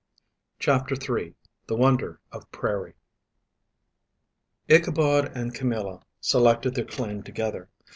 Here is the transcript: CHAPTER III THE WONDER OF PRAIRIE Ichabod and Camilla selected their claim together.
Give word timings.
CHAPTER 0.57 0.95
III 0.95 1.35
THE 1.67 1.75
WONDER 1.75 2.19
OF 2.31 2.51
PRAIRIE 2.51 2.95
Ichabod 4.67 5.25
and 5.35 5.53
Camilla 5.53 6.01
selected 6.19 6.73
their 6.73 6.85
claim 6.85 7.21
together. 7.21 7.69